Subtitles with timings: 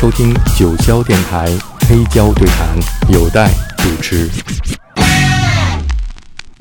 [0.00, 1.46] 收听九霄电台
[1.80, 2.74] 黑胶对谈，
[3.12, 4.30] 有待主持。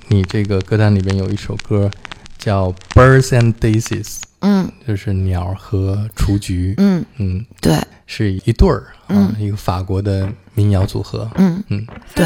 [0.10, 1.90] 你这个歌单里面有一首歌
[2.38, 4.04] 叫《Birds and Daisies》，
[4.40, 4.70] 嗯。
[4.86, 6.74] 就是鸟和雏菊。
[6.80, 11.32] 嗯，嗯，对，是一对儿啊嗯，一个法国的民谣组合。
[11.36, 11.64] 嗯。
[11.70, 12.26] 嗯，对，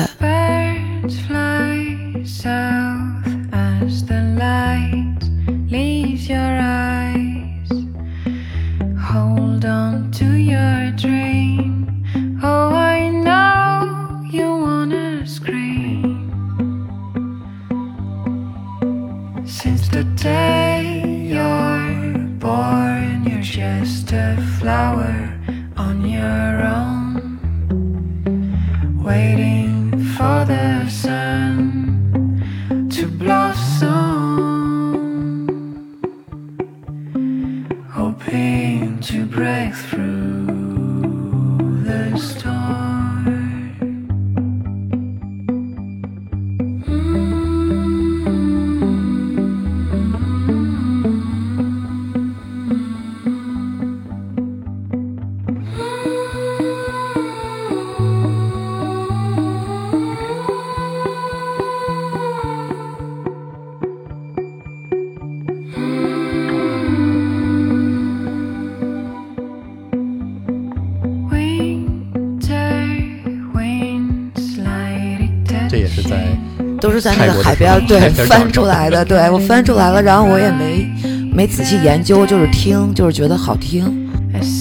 [77.04, 80.90] 在那个海边对翻出来的，对我翻出来了，然后我也没
[81.34, 84.10] 没仔细研究，就是听，就是觉得好听。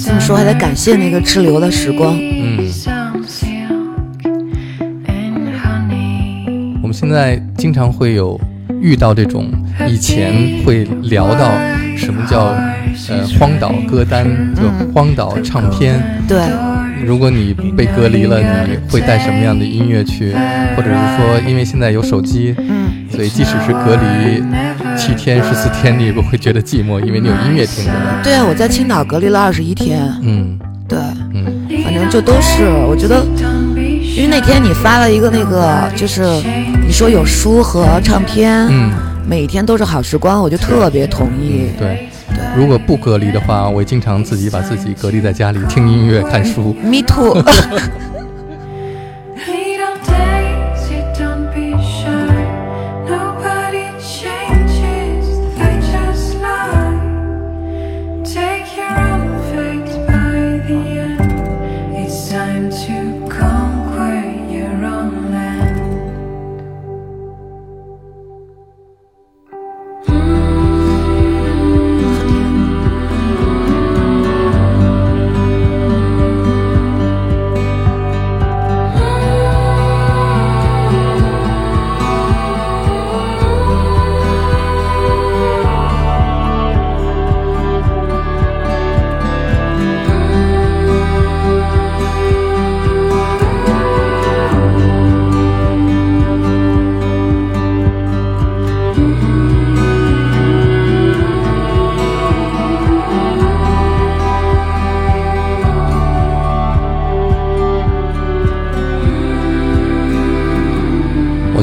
[0.04, 2.18] 这么说还得感谢那个滞留的时光。
[2.18, 2.68] 嗯.
[6.82, 8.38] 我们现在经常会有
[8.80, 9.46] 遇到这种
[9.88, 10.34] 以前
[10.66, 11.52] 会聊到
[11.96, 12.54] 什么叫
[13.08, 16.02] 呃荒岛歌单，就荒岛唱片。
[16.26, 16.38] 对，
[17.05, 20.32] 如果你被隔离了，你会带什么样的音乐去？
[20.76, 24.43] 或者是说，因为现在有手机，嗯，所以即使是隔离
[24.97, 27.91] 七天、十四天，你也不会觉得寂寞，因为你有音乐听着。
[28.22, 30.99] 对啊，我在青岛隔离了二十一天，嗯对，
[31.34, 31.44] 嗯
[31.84, 33.25] 反正就都是，我觉得，
[33.76, 36.22] 因为那天你发了一个那个，就是
[36.87, 38.91] 你说有书和唱片，嗯，
[39.28, 41.66] 每天都是好时光，我就特别同意。
[41.78, 42.09] 对。
[42.54, 46.74] 如果不隔离的话，我经常自己把自己隔离在家里听音乐、看书。
[46.82, 47.42] Me too。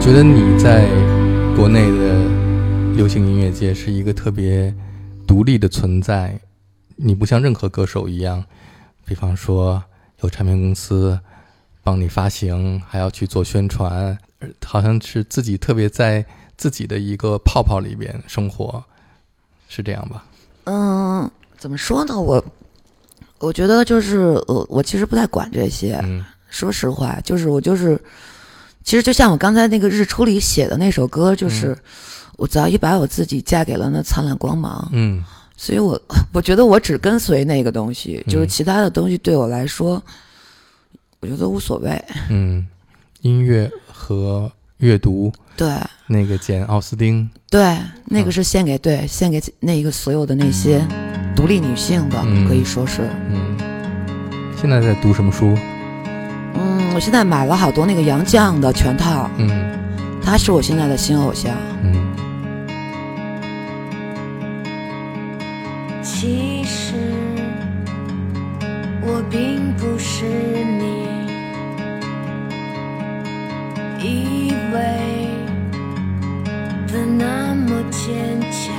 [0.10, 0.90] 觉得你在
[1.56, 2.24] 国内的
[2.96, 4.74] 流行音乐界是一个特别
[5.28, 6.36] 独立的存在，
[6.96, 8.44] 你不像任何歌手一样，
[9.06, 9.84] 比方说
[10.24, 11.20] 有唱片公司
[11.84, 16.26] 帮你发行，还要去做宣传，呃好像是自己特别在
[16.58, 18.84] 自己的一个泡泡里边生活，
[19.68, 20.26] 是这样吧？
[20.64, 22.20] 嗯，怎么说呢？
[22.20, 22.44] 我
[23.38, 28.02] 我觉得就是我我其实不太管这些，嗯说实话，就是我就是，
[28.90, 31.78] 其实就像我刚才那个日出里写的那首歌，就是、
[32.38, 35.24] 我早已把我自己嫁给了那灿烂光芒，嗯。
[35.56, 36.02] 所以我
[36.34, 38.48] 我觉得我只跟随那个东西，就是嗯。
[38.48, 40.02] 其他的东西对我来说，
[41.20, 42.04] 我觉得无所谓。
[42.32, 42.66] 嗯，
[43.22, 45.32] 音乐和阅读。
[45.56, 45.70] 对。
[46.08, 47.62] 那个简奥斯汀，对，
[48.06, 48.26] 那嗯。
[48.26, 50.84] 个是献给对献给那个所有的那些
[51.36, 53.08] 独立女性的，嗯可以说是。
[53.30, 53.56] 嗯，
[54.60, 55.56] 现在在读什么书？
[56.60, 59.50] 嗯，我现在买了好多那个杨绛的全套，嗯
[60.22, 61.56] 他是我现在的新偶像。
[61.82, 62.08] 嗯
[66.04, 66.94] 其实
[69.02, 71.08] 我并不是你
[74.00, 74.80] 以为
[76.92, 78.74] 的那么坚强。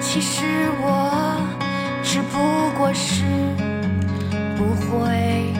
[0.00, 0.44] 其实
[0.82, 1.40] 我
[2.02, 2.38] 只不
[2.78, 3.24] 过是
[4.88, 5.52] 会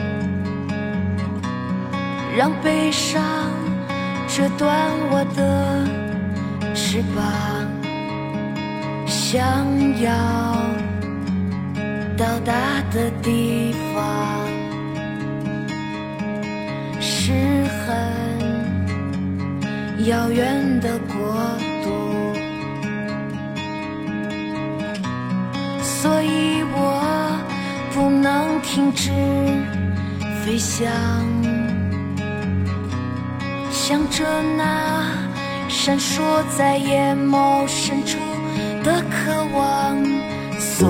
[2.37, 3.21] 让悲伤
[4.27, 4.69] 折断
[5.11, 5.85] 我的
[6.73, 7.19] 翅膀，
[9.07, 9.39] 想
[10.01, 10.11] 要
[12.17, 12.53] 到达
[12.91, 14.03] 的地方
[16.99, 17.31] 是
[17.85, 17.87] 很
[20.05, 21.15] 遥远的国
[21.83, 21.87] 度。
[25.81, 26.98] 所以我
[27.99, 29.11] 不能停止
[30.41, 30.87] 飞翔，
[33.69, 34.23] 向着
[34.55, 35.03] 那
[35.67, 36.21] 闪烁
[36.57, 38.17] 在眼眸深处
[38.85, 39.97] 的渴望。
[40.57, 40.87] 所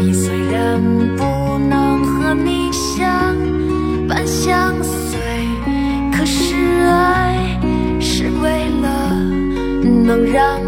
[0.00, 0.80] 以虽然
[1.16, 3.36] 不能和你相
[4.06, 5.18] 伴相随，
[6.16, 6.54] 可是
[6.84, 7.58] 爱
[8.00, 9.12] 是为了
[10.04, 10.60] 能让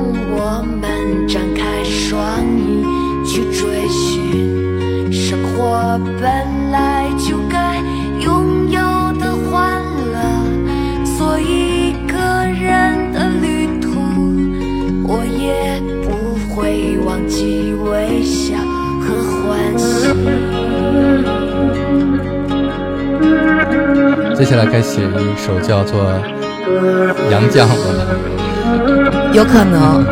[24.49, 26.00] 下来该写一首叫做
[27.31, 28.00] 《杨绛》的了。
[29.35, 30.03] 有可能。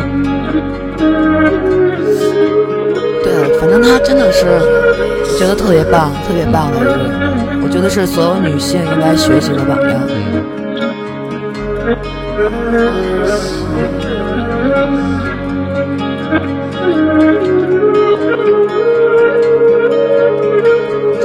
[3.23, 4.45] 对，反正他真的是
[5.39, 6.99] 觉得特别棒，特别棒的人，
[7.63, 9.99] 我觉得是所有女性应该学习的榜样。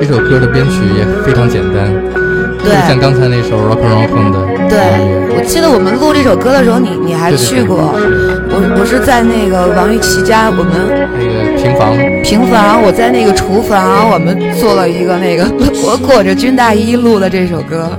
[0.00, 1.93] 这首歌的编曲也非常简单，
[2.62, 2.73] 对。
[2.75, 4.38] 就像刚才那首 Rock and Roll 的
[4.69, 4.79] 对，
[5.37, 7.93] 我记得我们录这首歌的时候，你你还对对对去过，
[8.50, 10.73] 我我是在那个王玉琪家，我们
[11.12, 11.93] 那个平房，
[12.23, 15.44] 平房，我在那个厨房，我们做了一个那个，
[15.85, 17.91] 我裹着军大衣录的这首歌。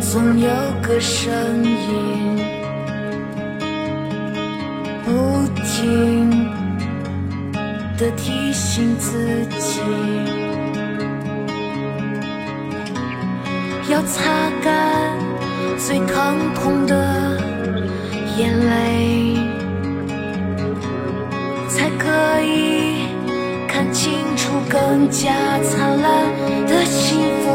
[0.00, 0.48] 总有
[0.80, 1.32] 个声
[1.64, 2.38] 音
[5.04, 5.10] 不
[5.64, 6.30] 停
[7.98, 9.18] 的提醒自
[9.58, 9.80] 己，
[13.96, 14.74] 要擦干
[15.78, 16.94] 最疼痛的
[18.36, 19.38] 眼泪，
[21.66, 22.06] 才可
[22.42, 23.06] 以
[23.66, 25.32] 看清楚更加
[25.62, 26.26] 灿烂
[26.66, 27.46] 的幸福。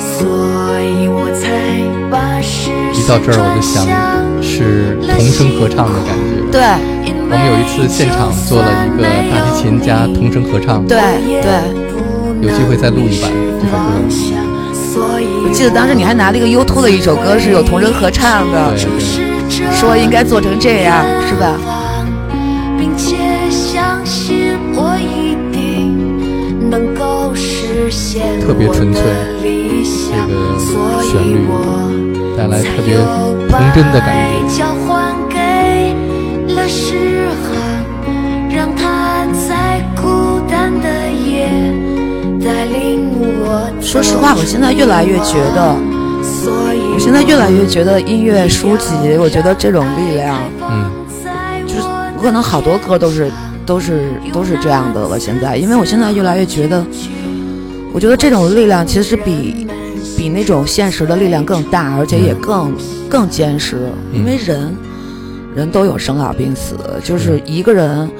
[0.00, 1.44] 所以我才
[2.10, 3.84] 把视一到这儿我就想
[4.42, 6.40] 是童声合唱的感觉。
[6.50, 6.62] 对
[7.20, 10.98] 我们有一次现场做了一个大提琴加童声合唱，对
[11.42, 11.60] 对，
[12.40, 13.30] 有机会再录一版
[13.60, 14.43] 这首歌。
[14.96, 18.76] 我记得当时你还拿了一个 U2 的一首歌是有同声合唱的，
[19.72, 21.56] 说应该做成这样，是吧？
[22.78, 23.16] 并且
[23.50, 29.02] 相信我一定能够实现特别纯粹
[29.42, 29.48] 这
[30.26, 30.32] 个
[31.02, 31.90] 旋律我
[32.36, 32.96] 带来特别
[33.48, 34.06] 童真的感
[34.48, 34.64] 觉。
[43.94, 45.72] 说实话，我现在越来越觉得，
[46.92, 50.36] 我现在越来越觉得音乐书籍，我觉得这种力量，
[50.68, 50.90] 嗯，
[51.64, 51.82] 就是
[52.16, 53.30] 我可能好多歌都是
[53.64, 55.16] 都是都是这样的了。
[55.16, 56.84] 现在，因为我现在越来越觉得，
[57.92, 59.64] 我觉得这种力量其实比
[60.16, 62.74] 比那种现实的力量更大，而且也更
[63.08, 63.76] 更坚实。
[64.12, 64.76] 因为人
[65.54, 68.10] 人都有生老病死，就是一个人，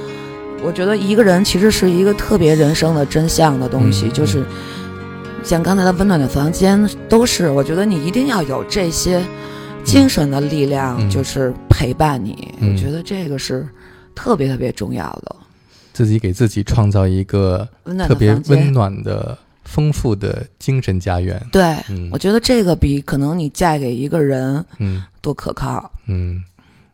[0.64, 4.12] 我觉得一个人其实是一个特别人生的真相的东西，嗯。
[4.12, 4.44] 就是
[5.44, 9.22] 像刚才的温暖的房间，都是我觉得你一定要有这些
[9.84, 12.52] 精神的力量，嗯就是陪伴你。
[12.60, 13.68] 嗯我觉得这个是
[14.14, 15.36] 特别特别重要的。
[15.92, 17.68] 自己给自己创造一个
[18.08, 21.40] 特别温暖的、丰富的精神家园。
[21.52, 25.88] 对，嗯我觉得这个比可能你嫁给一个人嗯多可靠。
[26.06, 26.42] 嗯，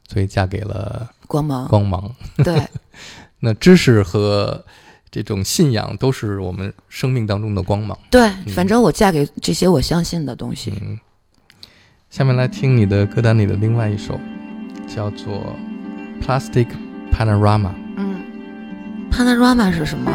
[0.06, 2.12] 所以嫁给了光芒，光芒。
[2.44, 2.60] 对
[3.38, 4.62] 那知识和
[5.10, 7.98] 这种信仰都是我们生命当中的光芒。
[8.10, 10.72] 对，反正我嫁给这些我相信的东西。
[10.80, 10.98] 嗯，
[12.10, 14.20] 下面来听你的歌单里的另外一首，
[14.86, 15.56] 叫做
[16.24, 16.68] 《Plastic
[17.12, 18.20] Panorama》嗯
[19.10, 20.12] ，Panorama 是什么？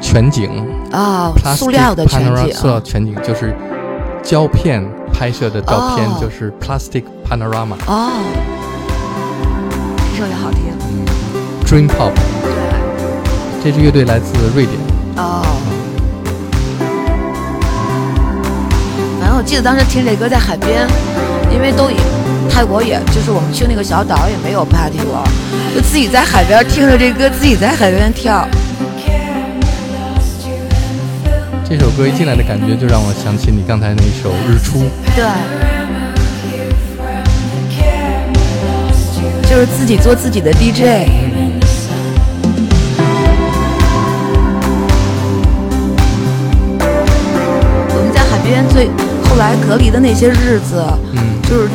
[0.00, 0.48] 全景。
[0.92, 2.54] 哦，塑料的全景。
[2.54, 3.52] 塑料全景就是
[4.22, 7.74] 胶片拍摄的照片，哦就是 Plastic Panorama。
[7.86, 8.12] 哦，
[10.12, 10.62] 这首也好听。
[11.66, 12.57] Dream Pop 对，
[13.62, 14.78] 这支乐队来自瑞典。
[15.16, 15.42] 哦。
[19.20, 20.86] 反正我记得当时听这歌在海边，
[21.52, 21.96] 因为都已
[22.50, 25.22] 泰国也就是我们去那个小岛也没有 party 了，
[25.74, 28.48] 就自己在海边听着这歌，自己在海边跳。
[31.68, 34.78] 这首歌一进来的感觉就让我想起你刚才那一首《日出》。
[35.14, 35.24] 对，
[39.50, 41.37] 就是自己做自己的 DJ。
[48.78, 48.86] 最
[49.28, 50.80] 后来隔离的那些日子，
[51.12, 51.68] 嗯，就是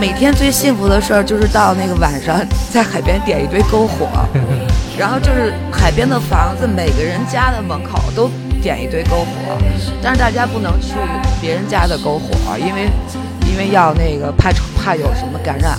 [0.00, 2.36] 每天最幸福的事儿，就是到那个晚上
[2.72, 4.08] 在海边点一堆篝火，
[4.98, 8.28] 然后就是海边的房子，每个人家的门口都
[8.60, 9.56] 点一堆篝火，
[10.02, 10.94] 但是大家不能去
[11.40, 12.90] 别人家的篝火，因为
[13.48, 15.78] 因为要那个怕怕有什么感染。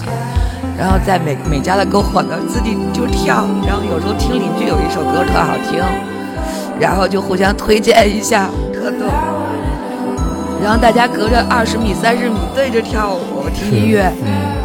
[0.77, 5.83] 然后在每每家的篝火呢，自己就跳，然后有时候听邻居有一首歌特好听，
[6.79, 9.07] 然后就互相推荐一下，特逗。
[10.61, 14.59] 然后大家隔着二十米、三十米对着跳舞听音乐，嗯。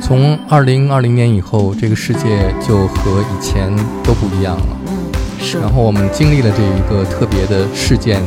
[0.00, 3.70] 从二零二零年以后，这个世界就和以前
[4.02, 4.66] 都不一样了。
[4.88, 4.92] 嗯，
[5.38, 5.60] 是。
[5.60, 8.20] 然后我们经历了这一个特别的事件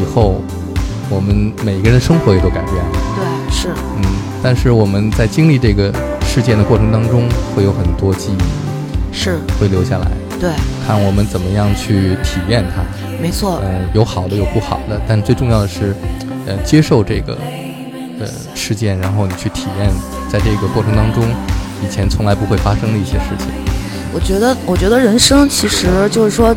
[0.00, 0.40] 以后，
[1.10, 2.90] 我们每个人生活也都改变了。
[3.16, 3.68] 对，是。
[3.96, 4.02] 嗯，
[4.42, 10.10] 但是我们在经历这个事件的过程当中，会有很多记忆，是会留下来。
[10.40, 10.50] 对，
[10.86, 12.82] 看我们怎么样去体验它。
[13.20, 13.60] 没错。
[13.62, 15.94] 呃，有好的，有不好的，但最重要的是，
[16.46, 17.36] 呃，接受这个
[18.20, 19.90] 呃事件，然后你去体验，
[20.28, 21.24] 在这个过程当中，
[21.84, 23.48] 以前从来不会发生的一些事情。
[24.14, 26.54] 我觉得，我觉得人生其实就是说，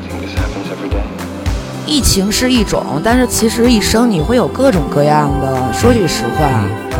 [1.86, 6.70] 疫情是一种，但是其实一生你会有各种各样的，说句实话，嗯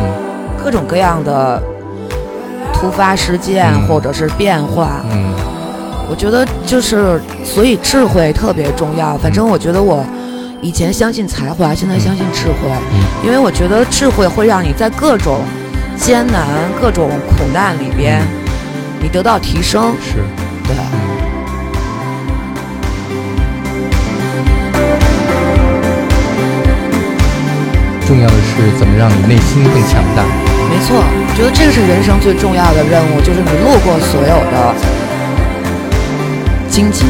[0.62, 1.62] 各种各样的
[2.74, 5.02] 突发事件嗯或者是变化。
[5.10, 5.32] 嗯
[6.10, 9.16] 我觉得就是，所以智慧特别重要。
[9.18, 10.04] 反正我觉得我
[10.60, 15.38] 以前相信才华，现在相信智慧，嗯因为我觉得智慧会让你在各种
[15.96, 16.44] 艰难、
[16.82, 18.20] 各种苦难里边，
[19.00, 19.94] 你得到提升。
[20.02, 20.16] 是，
[20.66, 20.74] 对，
[28.04, 30.24] 重要的是怎么让你内心更强大。
[30.68, 34.74] 没错，我觉得这个是人生最重要的任务，就是你路过所有的
[36.80, 37.04] 荆棘。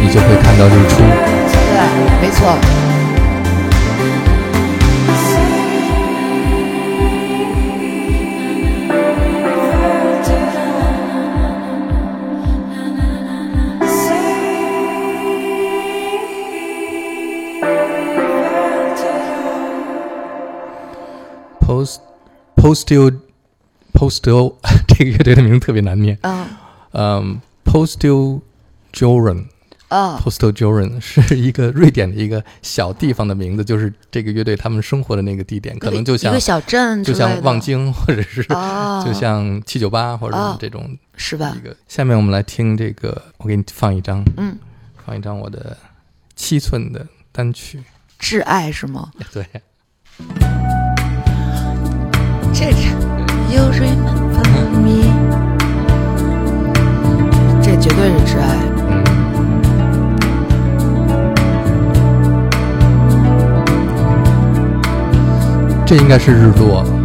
[0.00, 1.02] 你就会看到日出。
[1.50, 1.80] 对，
[2.22, 2.56] 没错。
[21.66, 21.98] Post
[22.56, 23.27] Postal
[23.92, 24.54] Postal
[24.88, 26.18] 这个乐队的名字特别难念。
[26.22, 26.46] 嗯
[26.92, 28.40] 嗯，Postal
[28.92, 29.46] Joran。
[29.88, 41.60] 啊 Postal Joran 是一个瑞典的一个小地方的名字，就是这个乐队他们生活的那个地点，可能就像一个小镇就，像望京，或者是哦 就像七九八或者这种是吧一？
[41.66, 41.74] 个。
[41.88, 44.58] 下面我们来听这个，我给你放一张，嗯，
[45.06, 45.74] 放一张我的
[46.36, 47.82] 七寸的单曲。
[48.20, 49.10] 挚爱是吗？
[49.32, 49.46] 对，
[52.52, 52.94] 这是
[53.50, 55.10] You remember me，
[57.62, 58.46] 这绝对是挚爱。
[65.86, 66.97] 这应该是日落。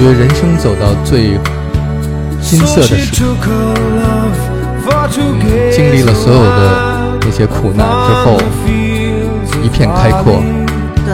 [0.00, 1.38] 觉得人生走到最
[2.40, 4.32] 金色的时刻，嗯
[5.70, 8.40] 经历了所有的那些苦难之后
[9.62, 10.42] 一片开阔。
[11.04, 11.12] 对。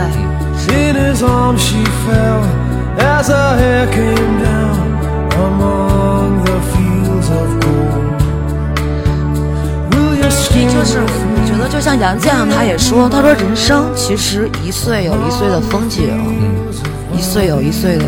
[10.59, 11.05] 也就是我
[11.47, 16.65] 觉得，就像杨绛他也说，他说人生其实一岁有一岁的风景，嗯
[17.13, 18.05] 一岁有一岁的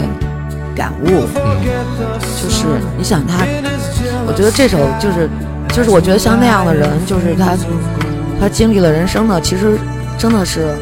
[0.78, 1.26] 感悟。
[2.40, 2.64] 就是
[2.97, 3.44] 你想他，
[4.26, 5.28] 我觉得这首就是
[5.75, 7.56] 就是我觉得像那样的人，就是他
[8.40, 9.76] 他经历了人生呢，其实
[10.16, 10.75] 真的是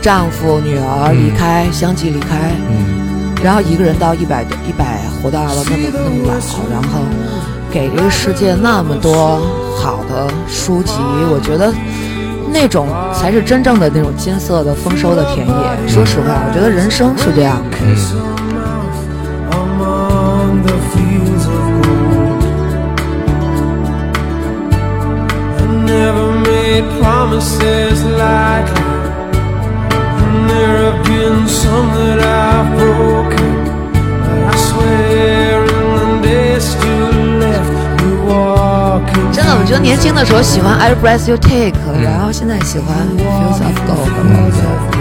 [0.00, 3.00] 丈夫、女儿离开，相继离开，嗯
[3.42, 6.34] 然后一个人到一百一百活到了那么那么老，
[6.70, 7.00] 然后
[7.70, 9.40] 给这个世界那么多
[9.76, 10.92] 好的书籍，
[11.30, 11.72] 我觉得
[12.52, 15.88] 那种才是真正的那种金色的丰收的田野。
[15.88, 17.78] 说实话，我觉得人生是这样的。
[17.82, 18.41] 嗯
[26.82, 28.82] made promises lightly,
[30.18, 33.50] and there have some that I've broken.
[34.22, 37.72] But I swear in the days still left,
[38.26, 39.32] walking.
[39.32, 44.91] 真的，我觉得年轻的时候喜欢 Every Breath You Take，然后现在喜欢 Feels of Gold。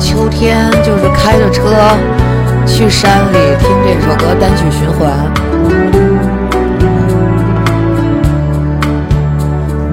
[0.00, 1.62] 秋天，就是开着车
[2.66, 5.30] 去山里听这首歌单曲循环。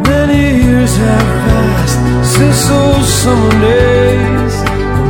[0.04, 4.56] Many years have passed since those summer days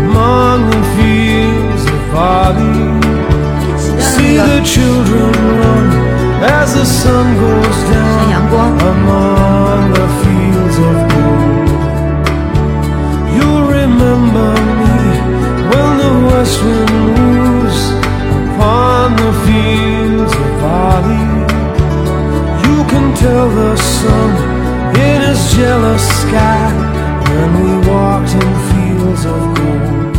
[0.10, 2.98] among the fields of barley.
[4.00, 5.86] See the children run
[6.44, 11.70] as the sun goes down，among the fields of gold.
[13.38, 14.56] You'll remember
[16.38, 17.82] when the west wind moves
[18.54, 21.26] upon the fields of barley.
[22.68, 24.30] You can tell the sun
[24.96, 26.72] in his jealous sky
[27.30, 30.16] when we walked in fields of gold.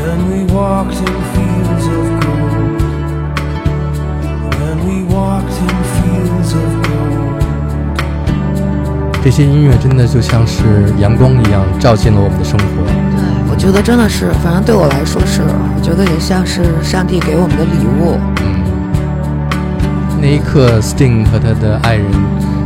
[0.00, 2.80] When we walked in fields of gold.
[4.58, 7.42] When we walked in fields of gold.
[9.22, 12.99] 这些音乐真的就像是阳光一样照进了我们的生活。
[13.60, 18.16] 觉得真的是，反正对我来说是，我觉得也像是上帝给我们的礼物。
[20.18, 22.10] 那一刻，Sting 和他的爱人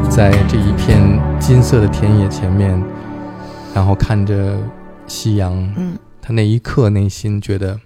[0.09, 2.81] 在这一片金色的田野前面，
[3.75, 4.57] 然后看着
[5.09, 5.53] 夕阳。
[5.77, 7.77] 嗯，他那一刻内心觉得，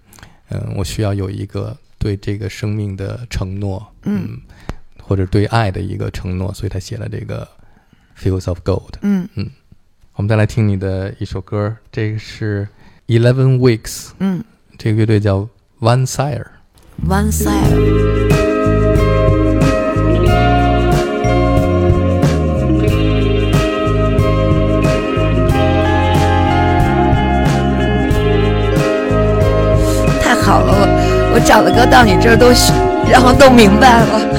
[0.51, 4.39] 嗯，我需要有一个对这个生命的承诺，嗯
[5.03, 7.49] 或者对爱的一个承诺，所以他写了这个
[8.23, 8.91] 《Fields of Gold》。
[9.01, 9.49] 嗯嗯
[10.17, 12.69] 我们再来听你的一首歌，这个是
[13.09, 14.45] Eleven Weeks，嗯
[14.77, 15.49] 这个乐队叫
[15.81, 16.45] One Sire。
[17.09, 17.49] ，One Sire。
[30.21, 32.53] 太好了，我我找的歌到你这儿都
[33.11, 34.21] 然后都明白了。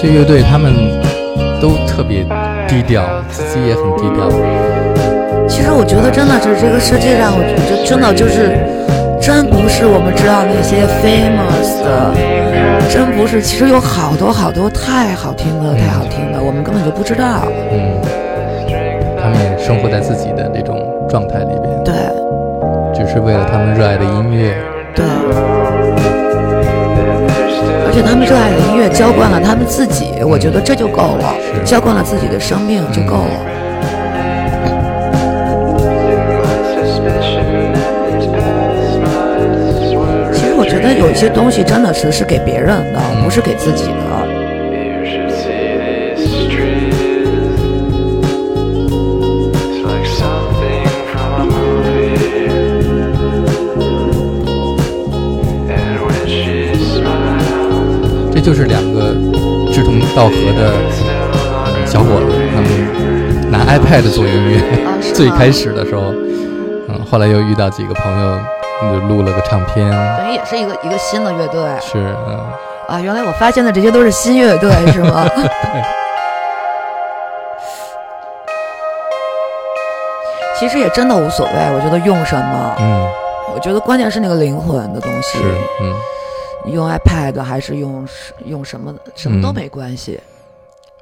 [0.00, 0.72] 些乐队他们
[1.60, 2.24] 都特别
[2.66, 4.30] 低调，自己也很低调。
[5.46, 8.56] 其实我觉得真的是这个世界上，我觉得真的就是，
[9.20, 13.42] 真不是我们知道那些 famous 的，真不是。
[13.42, 17.44] 其实有好多好多太好听的，太好听的，我们根本就不知道。
[17.70, 18.00] 嗯，
[19.20, 21.92] 他们也生活在自己的那种状态里边，对
[22.96, 24.56] 只是为了他们热爱的音乐。
[24.96, 25.04] 对，
[27.90, 33.34] 而且他们热爱的音乐浇灌了他们自己，我觉得这就够了，浇灌了自己的生命就够了。
[40.32, 44.09] 其实我觉得有一些东西真的是是给别人的，不是给自己的。
[58.42, 59.12] 这就是两个
[59.70, 60.72] 志同道合的
[61.84, 64.58] 小伙子，他们拿 iPad 做音乐。
[65.12, 66.04] 最开始的时候，
[66.88, 68.38] 嗯，后来又遇到几个朋友，
[68.80, 69.90] 就录了个唱片。
[70.16, 72.40] 等于也是一个一个新的乐队是，嗯，
[72.88, 72.98] 啊！
[72.98, 75.30] 原来我发现的这些都是新乐队， 是吗？
[80.58, 83.06] 其实也真的无所谓，我觉得用什么，嗯，
[83.54, 85.44] 我觉得关键是那个灵魂的东西是，。
[85.82, 85.94] 嗯，你
[86.66, 88.06] 用 iPad 还是用
[88.46, 89.54] 用什么什么都嗯。
[89.54, 90.18] 没关系。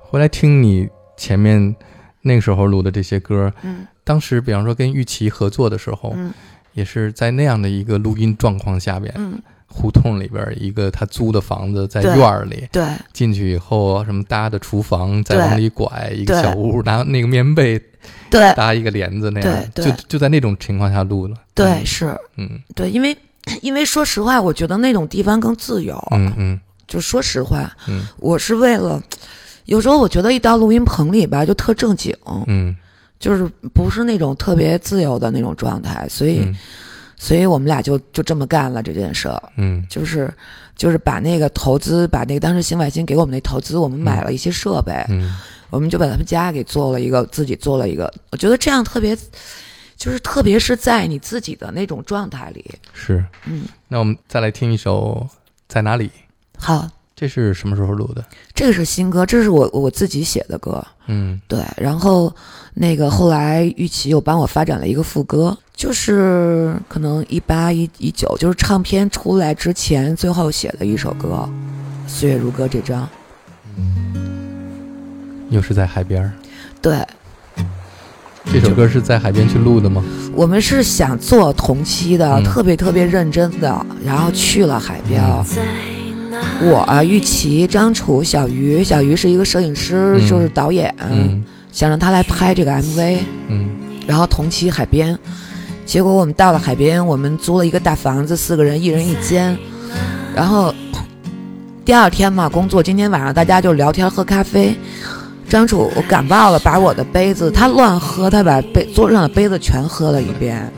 [0.00, 1.74] 回来听你前面
[2.22, 3.86] 那个时候录的这些歌，嗯。
[4.04, 6.32] 当时比方说跟玉琪合作的时候，嗯。
[6.74, 12.86] 也是在那样的一个录音状况下边，嗯，胡同里边一个他租的房子，在院儿里对。
[13.12, 17.82] 进去以后，什么搭的厨房，再往里拐一个小屋，拿那个棉被
[18.30, 18.54] 对。
[18.54, 19.90] 搭一个帘子那样，对对。
[19.90, 21.34] 就就在那种情况下录了。
[21.52, 22.62] 对，是，嗯。
[22.76, 23.16] 对，因为
[23.62, 25.96] 因为说实话，我觉得那种地方更自由。
[26.10, 26.60] 嗯嗯。
[26.86, 28.06] 就说实话，嗯。
[28.18, 29.02] 我是为了，
[29.66, 32.14] 有时候我觉得一到录音棚里吧，就特正经，
[32.46, 32.76] 嗯。
[33.18, 36.56] 就是不是那种特别自由的那种状态，所以，嗯。
[37.16, 39.84] 所以我们俩就就这么干了这件事儿，嗯。
[39.90, 40.32] 就是
[40.76, 45.34] 就是把那个投资，把那个当时新外星给我们那投资，我们买了一些设备，嗯。
[45.70, 49.14] 我们就把他们家给做了一个，自己做了一个，我觉得这样特别，
[49.98, 53.22] 就是特别是在你自己的那种状态里，是。
[53.46, 55.26] 嗯，那我们再来听一首
[55.68, 56.06] 《在哪里》，
[56.56, 58.24] 好，这是什么时候录的？
[58.54, 62.32] 这个是新歌，这是我我自己写的歌，嗯对，然后
[62.74, 71.48] 那个后来玉琪又帮我发展了一个副歌，就是可能一八一一九，就是唱片出来之前最后写的一首歌，
[72.08, 73.08] 《岁月如歌》这张。
[75.50, 76.32] 又是在海边儿。
[76.80, 77.04] 对
[78.50, 80.02] 这首歌是在海边去录的吗？
[80.34, 85.22] 我们是想做同期的，嗯特别特别认真的，然后去了海边。
[86.62, 93.18] 我啊，玉琪、张楚、小鱼，小鱼是一个摄影师，嗯就是导演，嗯想让他来拍这个 MV。
[93.48, 93.68] 嗯
[94.06, 95.16] 然后同期海边，
[95.84, 99.56] 结果我们到了海边，我们租了一个大房子，四个人一人一间。
[100.34, 100.74] 然后
[101.84, 104.74] 第二天嘛，工作，今天晚上大家就聊天喝咖啡。
[105.48, 110.70] 张楚我感冒了，把我的杯子他乱喝，他把杯桌上的杯子全喝了一遍，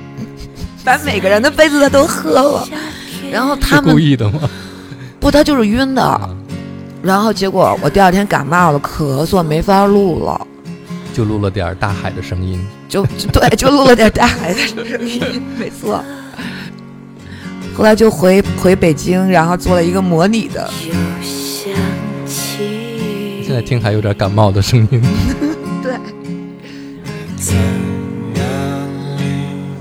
[0.84, 2.68] 把每个人的杯子他都喝了。
[3.30, 4.48] 然后他们故意的吗？
[5.20, 6.36] 不，他就是晕的。
[7.02, 10.46] 然后结果我第二天感冒了，咳嗽没法录了。
[11.14, 12.64] 就录了点大海的声音。
[12.88, 16.02] 就就对，就录了点大海的声音，没错。
[17.76, 20.68] 后来就回回北京，然后做了一个模拟的，
[23.58, 25.02] 在听还有点感冒的声音。
[25.82, 25.92] 对，
[27.36, 27.54] 在
[28.36, 29.24] 哪里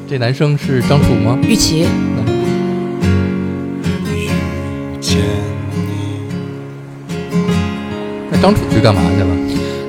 [0.10, 1.38] 这男生是张楚吗？
[1.44, 1.86] 玉琪，
[5.00, 5.20] 见
[5.76, 6.26] 你？
[8.32, 9.28] 那张楚去干嘛去了？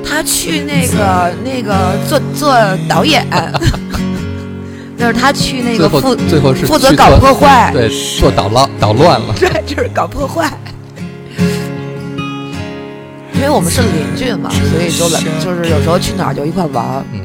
[0.04, 2.54] 他去那个那个做做
[2.86, 3.26] 导演，
[5.00, 7.88] 就是他去那个负最后是负责搞破坏，对，
[8.20, 9.34] 做捣乱捣乱了。
[9.40, 10.52] 对，就是搞破坏。
[13.38, 17.04] 因为我们是邻居嘛，所以就来就是有时候去哪儿就一块玩。
[17.12, 17.20] 嗯，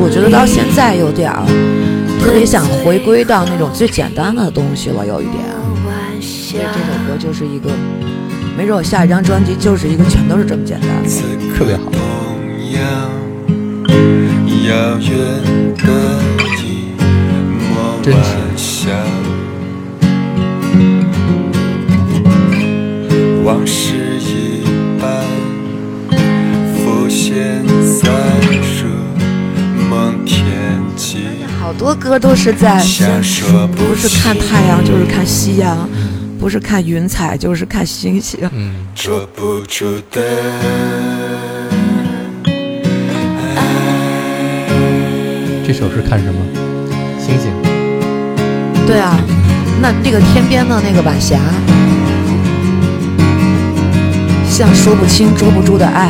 [0.00, 1.44] 我觉得到现在有点儿
[2.20, 5.36] 特别想回归到那种最简单的东西了，有一点。
[5.86, 7.70] 晚所以这首歌就是一个，
[8.56, 11.08] 没准我下一张专辑就是一个全都是这么简单的。
[11.56, 11.90] 特别好
[14.68, 15.08] 遥远
[15.78, 15.86] 的
[23.44, 24.07] 往事
[31.68, 32.82] 好多歌都是在，
[33.76, 35.86] 不是看太阳就是看夕阳，
[36.40, 38.40] 不是看云彩就是看星星。
[38.54, 40.22] 嗯，捉不住的。
[45.66, 46.40] 这首是看什么？
[47.20, 47.52] 星星。
[48.86, 49.20] 对啊，
[49.82, 51.38] 那那个天边的那个晚霞，
[54.48, 56.08] 像说不清捉不住的爱。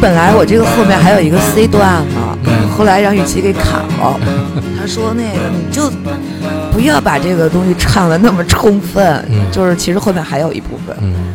[0.00, 4.20] 本来我这个后面还有一个 C 段呢，嗯后来让雨琦给砍了。
[4.78, 5.90] 他说那个你就
[6.72, 10.94] 不要把这个东西唱的那么充分，嗯就是其实后面还有一部分。
[11.00, 11.34] 嗯，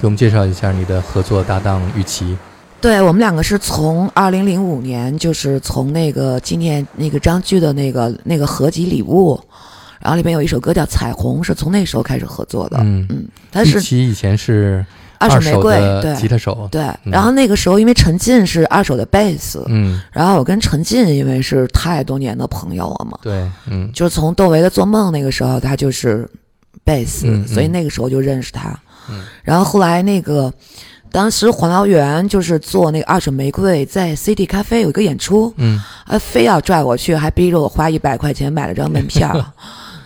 [0.00, 2.36] 给我们介绍一下你的合作搭档雨琦。
[2.80, 9.38] 对我们两个是从二零零五年，就是从那个纪念那个张炬的那个那个合集礼物，
[10.00, 12.78] 然后里面有一首歌叫《彩虹》，是从那时候开始合作的。
[12.80, 14.84] 嗯，嗯，他雨琦以前是
[15.20, 15.78] 二手玫瑰，
[16.16, 16.66] 吉他手。
[16.72, 16.82] 对。
[17.04, 26.28] 嗯然后那个时候因为陈进是二手的贝斯，嗯，然后我跟陈进因为是太多年的朋友了嘛，对，嗯就是从窦唯的《做梦》那个时候，他就是
[26.82, 28.70] 贝斯，所以那个时候就认识他。
[29.08, 30.52] 嗯然后后来那个，
[31.10, 39.34] 当时黄燎原就是做那个二手玫瑰，在 CD 咖啡有一个演出，嗯啊，非要拽我去，还逼着我花一百块钱买了张门票。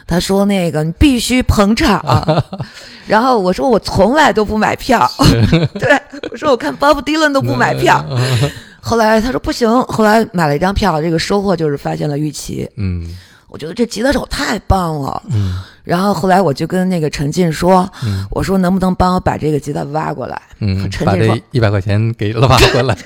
[0.06, 2.04] 他说：“那个你必须捧场。
[3.06, 5.10] ”然后我说：“我从来都不买票。”
[5.78, 8.04] 对，我说：“我看 Bob Dylan 都不买票。
[8.80, 12.68] ”后来他说：“不行。”后来买了一张票，这个收获就是发现了玉琪。
[12.76, 13.06] 嗯
[13.48, 15.22] 我觉得这吉他手太棒了。
[15.30, 22.96] 嗯然后后来我就跟那个陈进说：“嗯我说能不能帮我把这个吉他挖过来？”嗯，把陈进说这一百块钱给挖过来。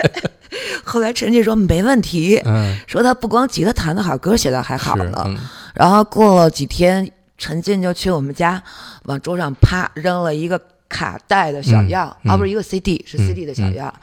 [0.84, 5.22] 后来陈进说没问题，嗯，说他不光吉他弹得好，歌写的还好是呢。
[5.26, 5.36] 嗯
[5.78, 8.60] 然后过了几天，陈进就去我们家，
[9.04, 13.94] 往桌上啪扔了一个卡带的小样，嗯嗯啊，不是一个 CD，是嗯 CD 的小样。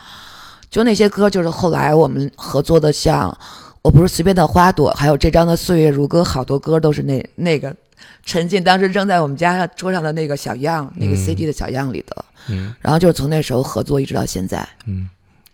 [0.69, 3.29] 就那些歌，就是后来我们合作的，像
[3.81, 7.75] 《我不是随便的花朵》，还有这张的《岁月如歌》，好多歌都是那那个
[8.23, 11.17] 陈进当时扔在我们家桌上的那个小样，那个嗯。
[11.17, 12.25] CD 的小样里的。
[12.47, 12.73] 嗯。
[12.79, 14.67] 然后就是从那时候合作一直到现在。
[14.85, 15.09] 嗯，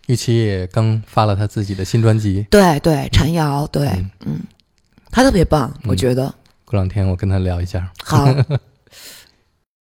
[0.06, 4.10] 玉琪也刚发了他自己的新专辑，对对，陈瑶，对，嗯。
[4.26, 4.40] 嗯，
[5.12, 6.34] 他特别棒，我嗯觉得。
[6.64, 7.88] 过两天我跟他聊一下。
[8.02, 8.26] 好，